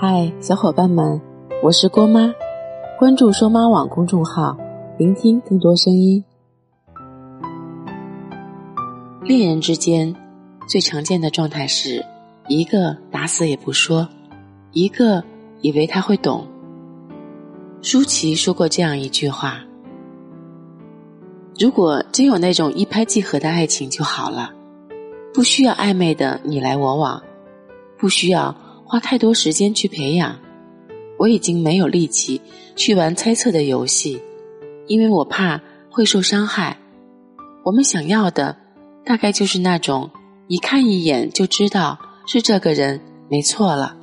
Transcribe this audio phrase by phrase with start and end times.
[0.00, 1.20] 嗨，小伙伴们，
[1.60, 2.32] 我是郭妈，
[3.00, 4.56] 关注“说妈网”公众号，
[4.96, 6.24] 聆听更多声音。
[9.22, 10.14] 恋人之间
[10.68, 12.06] 最常见的状态是
[12.46, 14.06] 一个打死也不说，
[14.70, 15.24] 一个
[15.62, 16.46] 以为他会懂。
[17.82, 19.58] 舒淇说过这样一句话
[21.58, 24.52] ：“如果真有那种一拍即合的爱情就好了，
[25.34, 27.20] 不需要暧昧的你来我往，
[27.98, 28.54] 不需要。”
[28.90, 30.38] 花太多时间去培养，
[31.18, 32.40] 我已经没有力气
[32.74, 34.22] 去玩猜测的游戏，
[34.86, 36.78] 因为我怕会受伤害。
[37.64, 38.56] 我们想要的，
[39.04, 40.10] 大概就是那种
[40.46, 43.94] 一看一眼就知道是这个人没错了。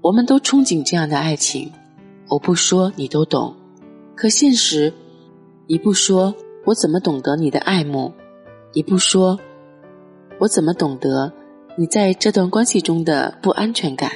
[0.00, 1.70] 我们都憧憬这样的爱情，
[2.28, 3.54] 我不说你都懂，
[4.16, 4.92] 可现实，
[5.68, 6.34] 你不说
[6.64, 8.12] 我怎么懂得你的爱慕？
[8.72, 9.38] 你不说，
[10.40, 11.32] 我怎么懂得？
[11.74, 14.12] 你在这段关系中的不安全感，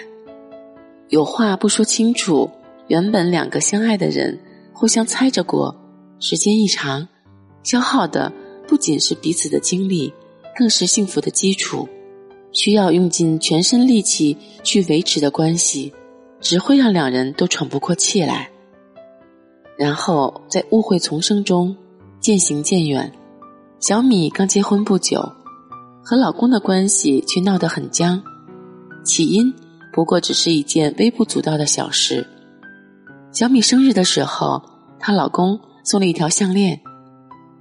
[1.09, 2.51] 有话不说清楚。
[2.89, 4.39] 原本两个相爱的人
[4.73, 5.75] 互相猜着过，
[6.21, 7.09] 时间一长，
[7.63, 8.31] 消耗的
[8.69, 10.13] 不仅是彼此的精力，
[10.55, 11.89] 更是幸福的基础。
[12.53, 15.93] 需要用尽全身力气去维持的关系，
[16.41, 18.51] 只会让两人都喘不过气来。
[19.77, 21.75] 然后在误会丛生中
[22.21, 23.11] 渐行渐远。
[23.81, 25.36] 小米刚结婚不久。
[26.09, 28.23] 和老公的关系却闹得很僵，
[29.05, 29.53] 起因
[29.93, 32.25] 不过只是一件微不足道的小事。
[33.33, 34.63] 小米生日的时候，
[35.01, 36.81] 她老公送了一条项链，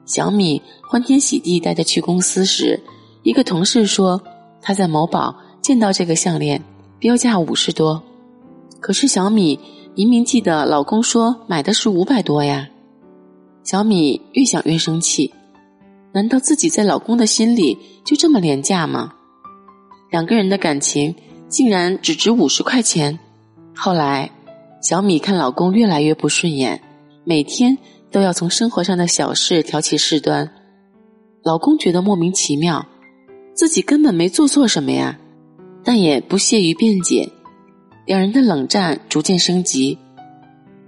[0.06, 2.80] 小米欢天喜地带着去公司时，
[3.24, 4.22] 一个同事说
[4.62, 6.64] 她在某宝见到这个项链，
[7.00, 8.00] 标价五十多，
[8.80, 9.60] 可是小米
[9.96, 12.70] 明明记得老公说买的是五百多呀。
[13.64, 15.34] 小米越想越生气。
[16.16, 19.12] 难道自己在老公的心里就这么廉价吗？
[20.10, 21.14] 两个人的感情
[21.50, 23.20] 竟然只值五十块钱。
[23.76, 24.32] 后来，
[24.82, 26.82] 小米看老公越来越不顺眼，
[27.26, 27.78] 每天
[28.12, 30.50] 都要从生活上的小事挑起事端。
[31.44, 32.88] 老公觉得莫名其妙，
[33.54, 35.20] 自己根本没做错什么呀，
[35.84, 37.30] 但也不屑于辩解。
[38.06, 40.00] 两人的冷战逐渐升级，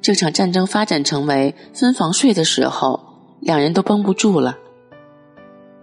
[0.02, 2.97] 这场战争发展成为分房睡的时候，
[3.41, 4.57] 两人都绷不住了。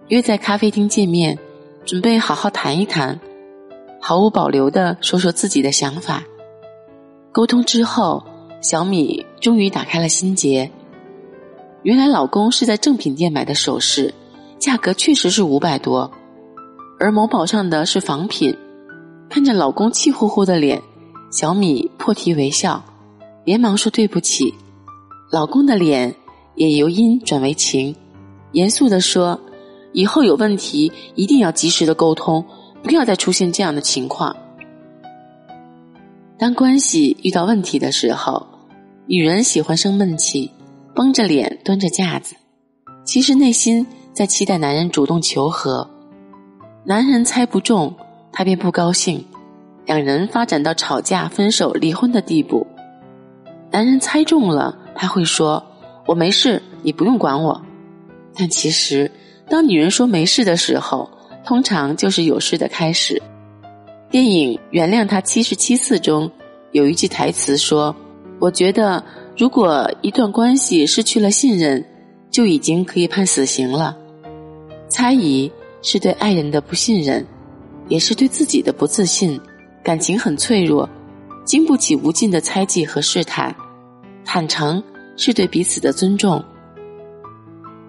[0.07, 1.39] 约在咖啡厅见面，
[1.83, 3.19] 准备好好谈一谈，
[3.99, 6.23] 毫无保留的说说自己的想法。
[7.31, 8.23] 沟通之后，
[8.61, 10.69] 小米终于打开了心结。
[11.81, 14.13] 原来老公是在正品店买的首饰，
[14.59, 16.11] 价格确实是五百多，
[16.99, 18.55] 而某宝上的是仿品。
[19.27, 20.83] 看着老公气呼呼的脸，
[21.31, 22.85] 小米破涕为笑，
[23.43, 24.53] 连忙说对不起。
[25.31, 26.13] 老公的脸
[26.53, 27.95] 也由阴转为晴，
[28.51, 29.39] 严肃的说。
[29.95, 32.43] 以后有问题一定要及时的沟通，
[32.83, 34.35] 不要再出现这样的情况。
[36.37, 38.45] 当关系遇到问题的时候，
[39.07, 40.51] 女人喜欢生闷气，
[40.93, 42.35] 绷着脸端着架子，
[43.05, 45.89] 其实内心在期待男人主动求和。
[46.83, 47.95] 男人猜不中，
[48.33, 49.25] 她便不高兴，
[49.85, 52.67] 两人发展到吵架、分手、离婚的地步。
[53.71, 55.65] 男人猜中了，他会说
[56.05, 57.61] ：“我没事，你不用管我。”
[58.35, 59.09] 但其实。
[59.49, 61.09] 当女人说没事的时候，
[61.45, 63.21] 通常就是有事的开始。
[64.09, 66.29] 电影《原谅他七十七次》中
[66.71, 67.95] 有一句台词说
[68.39, 69.03] ：“我觉得，
[69.37, 71.83] 如果一段关系失去了信任，
[72.31, 73.95] 就已经可以判死刑了。
[74.89, 75.51] 猜疑
[75.81, 77.25] 是对爱人的不信任，
[77.87, 79.39] 也是对自己的不自信。
[79.83, 80.89] 感情很脆弱，
[81.43, 83.55] 经不起无尽的猜忌和试探。
[84.23, 84.83] 坦诚
[85.17, 86.43] 是对彼此的尊重。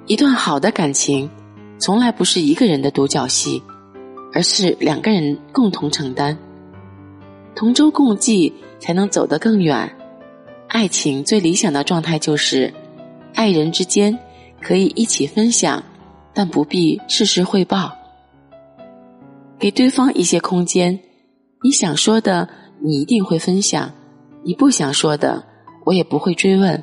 [0.07, 1.31] 一段好的感情。”
[1.79, 3.63] 从来不是一个人的独角戏，
[4.33, 6.37] 而是两个人共同承担，
[7.55, 9.95] 同舟共济才能走得更远。
[10.69, 12.73] 爱情最理想的状态就是，
[13.35, 14.19] 爱人之间
[14.61, 15.83] 可以一起分享，
[16.33, 17.93] 但不必事事汇报，
[19.59, 20.99] 给对方一些空间。
[21.63, 22.49] 你想说的，
[22.81, 23.91] 你一定会分享；
[24.43, 25.45] 你不想说的，
[25.85, 26.83] 我也不会追问。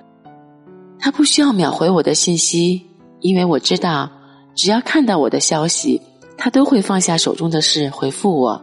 [1.00, 2.86] 他不需要秒回我的信息，
[3.22, 4.10] 因为我知道。
[4.56, 6.02] 只要看到我的消息，
[6.38, 8.62] 他都会放下手中的事回复我。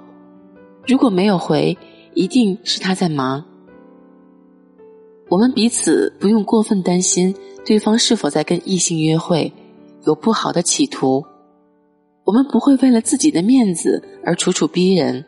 [0.86, 1.76] 如果没有回，
[2.14, 3.44] 一定是他在忙。
[5.28, 7.34] 我们彼此不用过分担心
[7.64, 9.52] 对方是否在跟异性约会，
[10.04, 11.24] 有不好的企图。
[12.24, 15.24] 我们不会为了自己的面子而楚楚逼人，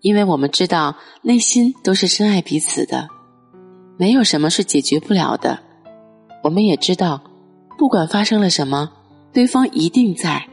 [0.00, 3.08] 因为我们知道内心都是深爱彼此的，
[3.96, 5.58] 没有什么是解决不了的。
[6.42, 7.20] 我们也知道，
[7.78, 8.90] 不管发生了什么。
[9.32, 10.48] 对方一定在，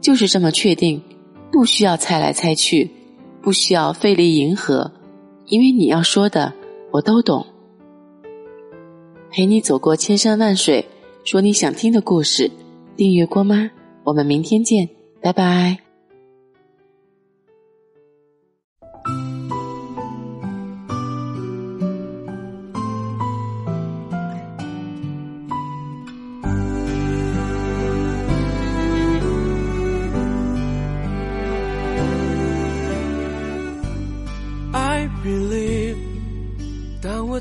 [0.00, 1.02] 就是这么确定，
[1.50, 2.90] 不需要猜来猜去，
[3.42, 4.90] 不需要费力迎合，
[5.46, 6.52] 因为你要说的
[6.90, 7.46] 我都懂。
[9.30, 10.86] 陪你走过千山万水，
[11.24, 12.50] 说你想听的故事。
[12.96, 13.70] 订阅郭妈，
[14.04, 14.88] 我们明天见，
[15.20, 15.91] 拜拜。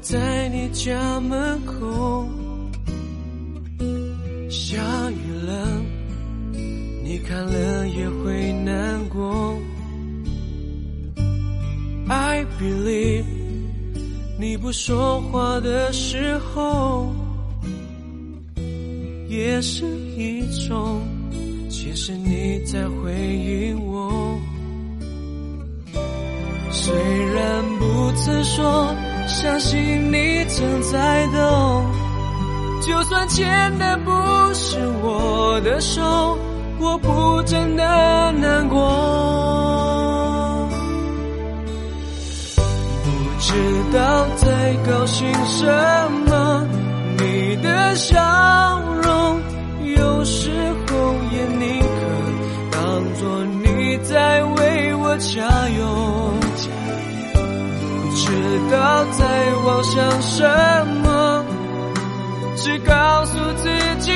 [0.01, 2.27] 在你家门口，
[4.49, 4.81] 下
[5.11, 5.81] 雨了，
[7.03, 9.55] 你看了也会难过。
[12.09, 13.25] I believe，
[14.39, 17.13] 你不说话的时候，
[19.29, 19.85] 也是
[20.17, 20.99] 一种，
[21.69, 24.39] 其实你在回应我。
[26.71, 26.91] 虽
[27.33, 28.95] 然不曾说，
[29.27, 31.85] 相信你正在懂。
[32.81, 34.11] 就算牵的不
[34.53, 36.37] 是我的手，
[36.79, 38.79] 我不真的难过。
[43.03, 43.09] 不
[43.39, 43.53] 知
[43.93, 45.65] 道在高兴什
[46.27, 46.65] 么，
[47.17, 48.19] 你的笑
[49.03, 49.41] 容，
[49.95, 50.49] 有时
[50.87, 51.87] 候也宁可
[52.71, 52.79] 当
[53.15, 56.40] 作你在为我加油。
[58.51, 60.43] 知道在妄想什
[61.01, 61.45] 么，
[62.57, 63.69] 只告诉自
[63.99, 64.11] 己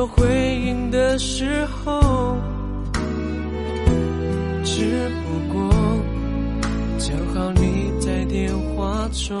[0.00, 0.26] 有回
[0.64, 2.34] 应的时候，
[4.64, 5.70] 只不过
[6.98, 9.38] 正好你在电话中。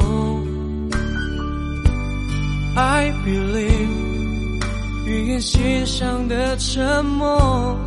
[2.76, 4.60] I believe，
[5.06, 7.80] 语言线上的沉默，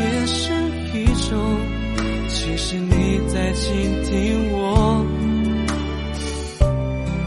[0.00, 0.52] 也是
[0.92, 1.38] 一种，
[2.28, 3.72] 其实你在倾
[4.02, 5.06] 听我。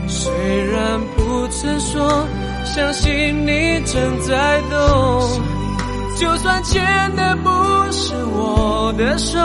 [0.10, 0.30] 虽
[0.66, 2.27] 然不曾说，
[2.66, 5.42] 相信你正在懂。
[6.18, 7.50] 就算牵的不
[7.92, 9.40] 是我的手，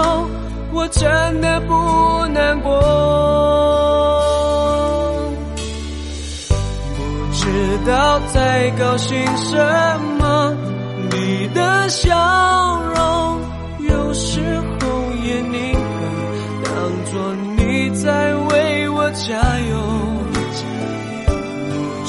[0.72, 2.78] 我真的不难过。
[6.96, 7.02] 不
[7.32, 9.56] 知道在高兴什
[10.18, 10.54] 么，
[11.10, 12.14] 你的笑
[12.94, 13.40] 容，
[13.88, 14.40] 有时
[14.80, 14.86] 候
[15.24, 15.78] 也宁可
[16.64, 16.74] 当
[17.06, 19.95] 作你在为我加油。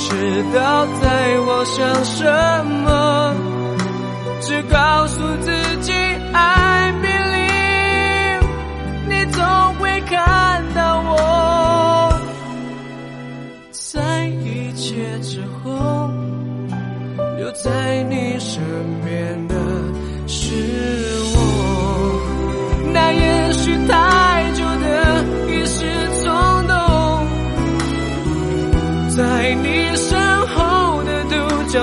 [0.10, 2.24] 知道在我想什
[2.86, 3.36] 么，
[4.40, 5.52] 只告诉自
[5.82, 5.92] 己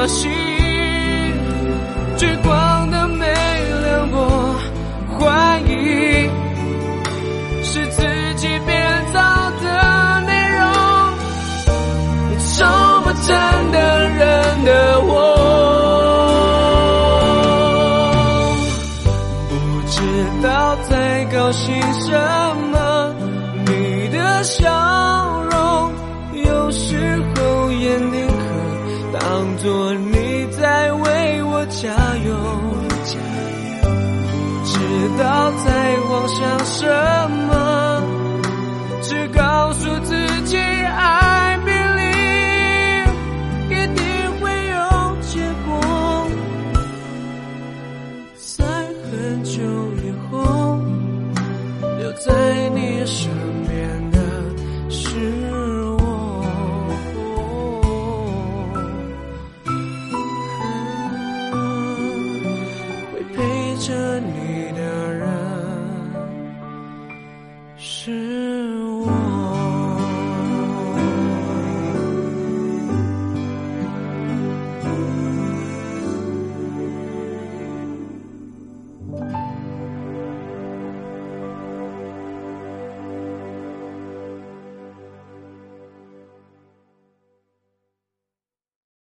[0.05, 0.31] 小心，
[2.19, 4.55] 聚光灯没亮过，
[5.19, 6.29] 怀疑
[7.63, 8.03] 是自
[8.37, 9.21] 己编造
[9.63, 10.61] 的内容，
[12.29, 13.35] 你找不真
[13.73, 13.79] 的
[14.11, 15.11] 人的我，
[19.49, 19.55] 不
[19.89, 19.97] 知
[20.47, 21.75] 道在高兴
[32.35, 33.89] 不
[34.65, 34.73] 知
[35.19, 35.69] 道在
[36.11, 36.87] 妄想什
[37.49, 37.64] 么，